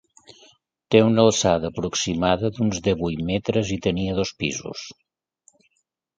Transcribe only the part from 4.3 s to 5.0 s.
pisos.